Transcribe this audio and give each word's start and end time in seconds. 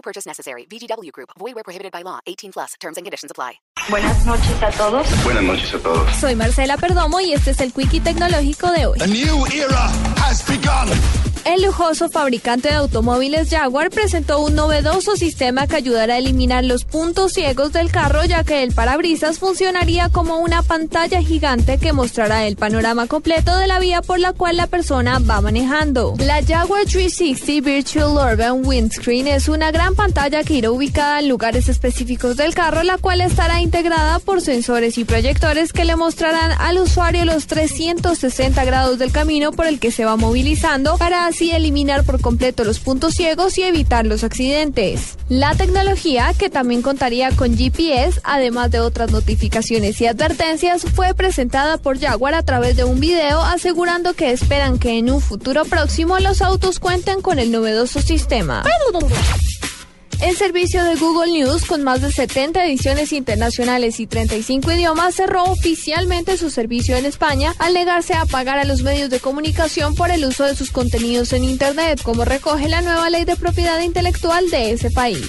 No 0.00 0.02
purchase 0.02 0.26
necessary. 0.26 0.64
VGW 0.64 1.12
Group. 1.12 1.28
Void 1.38 1.54
where 1.56 1.62
prohibited 1.62 1.92
by 1.92 2.02
law. 2.02 2.20
18 2.26 2.52
plus. 2.52 2.74
Terms 2.80 2.96
and 2.96 3.04
conditions 3.04 3.30
apply. 3.30 3.60
Buenas 3.90 4.24
noches 4.24 4.62
a 4.62 4.70
todos. 4.70 5.06
Buenas 5.24 5.42
noches 5.42 5.74
a 5.74 5.78
todos. 5.78 6.16
Soy 6.16 6.34
Marcela 6.34 6.78
Perdomo 6.78 7.20
y 7.20 7.34
este 7.34 7.50
es 7.50 7.60
el 7.60 7.72
Quickie 7.72 8.00
Tecnológico 8.00 8.70
de 8.72 8.86
hoy. 8.86 8.98
A 9.02 9.06
new 9.06 9.44
era 9.52 9.90
has 10.16 10.42
begun. 10.46 11.29
El 11.44 11.62
lujoso 11.62 12.10
fabricante 12.10 12.68
de 12.68 12.74
automóviles 12.74 13.48
Jaguar 13.48 13.90
presentó 13.90 14.40
un 14.40 14.54
novedoso 14.54 15.16
sistema 15.16 15.66
que 15.66 15.76
ayudará 15.76 16.14
a 16.14 16.18
eliminar 16.18 16.64
los 16.64 16.84
puntos 16.84 17.32
ciegos 17.32 17.72
del 17.72 17.90
carro, 17.90 18.24
ya 18.24 18.44
que 18.44 18.62
el 18.62 18.74
parabrisas 18.74 19.38
funcionaría 19.38 20.10
como 20.10 20.38
una 20.38 20.62
pantalla 20.62 21.22
gigante 21.22 21.78
que 21.78 21.94
mostrará 21.94 22.46
el 22.46 22.56
panorama 22.56 23.06
completo 23.06 23.56
de 23.56 23.66
la 23.66 23.78
vía 23.78 24.02
por 24.02 24.20
la 24.20 24.34
cual 24.34 24.58
la 24.58 24.66
persona 24.66 25.18
va 25.18 25.40
manejando. 25.40 26.14
La 26.18 26.44
Jaguar 26.44 26.84
360 26.84 27.64
Virtual 27.64 28.32
Urban 28.32 28.66
Windscreen 28.66 29.26
es 29.26 29.48
una 29.48 29.70
gran 29.70 29.94
pantalla 29.94 30.44
que 30.44 30.54
irá 30.54 30.70
ubicada 30.70 31.20
en 31.20 31.28
lugares 31.28 31.68
específicos 31.68 32.36
del 32.36 32.54
carro, 32.54 32.82
la 32.82 32.98
cual 32.98 33.22
estará 33.22 33.60
integrada 33.62 34.18
por 34.18 34.42
sensores 34.42 34.98
y 34.98 35.04
proyectores 35.04 35.72
que 35.72 35.86
le 35.86 35.96
mostrarán 35.96 36.52
al 36.58 36.78
usuario 36.78 37.24
los 37.24 37.46
360 37.46 38.62
grados 38.64 38.98
del 38.98 39.10
camino 39.10 39.52
por 39.52 39.66
el 39.66 39.80
que 39.80 39.90
se 39.90 40.04
va 40.04 40.16
movilizando 40.16 40.98
para 40.98 41.29
así 41.30 41.50
eliminar 41.50 42.04
por 42.04 42.20
completo 42.20 42.64
los 42.64 42.78
puntos 42.78 43.14
ciegos 43.14 43.58
y 43.58 43.62
evitar 43.62 44.06
los 44.06 44.22
accidentes. 44.22 45.16
La 45.28 45.54
tecnología, 45.54 46.34
que 46.38 46.50
también 46.50 46.82
contaría 46.82 47.30
con 47.30 47.56
GPS, 47.56 48.20
además 48.24 48.70
de 48.70 48.80
otras 48.80 49.10
notificaciones 49.10 50.00
y 50.00 50.06
advertencias, 50.06 50.82
fue 50.82 51.14
presentada 51.14 51.78
por 51.78 51.98
Jaguar 51.98 52.34
a 52.34 52.42
través 52.42 52.76
de 52.76 52.84
un 52.84 53.00
video 53.00 53.40
asegurando 53.40 54.14
que 54.14 54.30
esperan 54.30 54.78
que 54.78 54.98
en 54.98 55.10
un 55.10 55.20
futuro 55.20 55.64
próximo 55.64 56.18
los 56.18 56.42
autos 56.42 56.78
cuenten 56.78 57.22
con 57.22 57.38
el 57.38 57.50
novedoso 57.50 58.00
sistema. 58.00 58.62
El 60.30 60.36
servicio 60.36 60.84
de 60.84 60.94
Google 60.94 61.32
News, 61.32 61.64
con 61.64 61.82
más 61.82 62.02
de 62.02 62.12
70 62.12 62.64
ediciones 62.64 63.12
internacionales 63.12 63.98
y 63.98 64.06
35 64.06 64.70
idiomas, 64.70 65.16
cerró 65.16 65.42
oficialmente 65.42 66.36
su 66.36 66.50
servicio 66.50 66.96
en 66.96 67.04
España 67.04 67.52
al 67.58 67.74
negarse 67.74 68.14
a 68.14 68.26
pagar 68.26 68.56
a 68.56 68.64
los 68.64 68.84
medios 68.84 69.10
de 69.10 69.18
comunicación 69.18 69.96
por 69.96 70.12
el 70.12 70.24
uso 70.24 70.44
de 70.44 70.54
sus 70.54 70.70
contenidos 70.70 71.32
en 71.32 71.42
Internet, 71.42 72.00
como 72.04 72.24
recoge 72.24 72.68
la 72.68 72.80
nueva 72.80 73.10
ley 73.10 73.24
de 73.24 73.34
propiedad 73.34 73.80
intelectual 73.80 74.48
de 74.50 74.70
ese 74.70 74.92
país. 74.92 75.26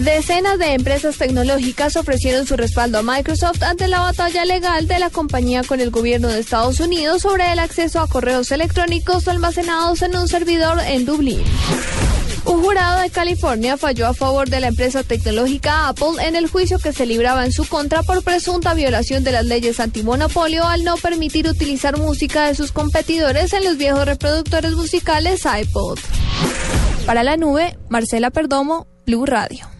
Decenas 0.00 0.58
de 0.58 0.74
empresas 0.74 1.16
tecnológicas 1.16 1.94
ofrecieron 1.94 2.48
su 2.48 2.56
respaldo 2.56 2.98
a 2.98 3.02
Microsoft 3.04 3.62
ante 3.62 3.86
la 3.86 4.00
batalla 4.00 4.44
legal 4.44 4.88
de 4.88 4.98
la 4.98 5.10
compañía 5.10 5.62
con 5.62 5.78
el 5.78 5.92
gobierno 5.92 6.26
de 6.26 6.40
Estados 6.40 6.80
Unidos 6.80 7.22
sobre 7.22 7.52
el 7.52 7.60
acceso 7.60 8.00
a 8.00 8.08
correos 8.08 8.50
electrónicos 8.50 9.28
almacenados 9.28 10.02
en 10.02 10.16
un 10.16 10.26
servidor 10.26 10.80
en 10.80 11.04
Dublín. 11.04 11.44
Un 12.44 12.62
jurado 12.62 13.00
de 13.00 13.10
California 13.10 13.76
falló 13.76 14.06
a 14.06 14.14
favor 14.14 14.48
de 14.48 14.60
la 14.60 14.68
empresa 14.68 15.02
tecnológica 15.02 15.88
Apple 15.88 16.26
en 16.26 16.36
el 16.36 16.48
juicio 16.48 16.78
que 16.78 16.92
se 16.92 17.06
libraba 17.06 17.44
en 17.44 17.52
su 17.52 17.66
contra 17.66 18.02
por 18.02 18.22
presunta 18.22 18.74
violación 18.74 19.22
de 19.24 19.32
las 19.32 19.44
leyes 19.44 19.78
antimonopolio 19.80 20.64
al 20.64 20.84
no 20.84 20.96
permitir 20.96 21.46
utilizar 21.46 21.98
música 21.98 22.46
de 22.46 22.54
sus 22.54 22.72
competidores 22.72 23.52
en 23.52 23.64
los 23.64 23.76
viejos 23.76 24.04
reproductores 24.04 24.72
musicales 24.72 25.44
iPod. 25.44 25.98
Para 27.06 27.22
la 27.22 27.36
nube, 27.36 27.76
Marcela 27.88 28.30
Perdomo, 28.30 28.86
Blue 29.06 29.26
Radio. 29.26 29.71